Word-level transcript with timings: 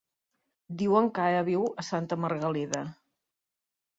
Diuen 0.81 1.09
que 1.17 1.21
ara 1.33 1.43
viu 1.49 1.67
a 1.83 1.85
Santa 1.89 2.19
Margalida. 2.23 2.81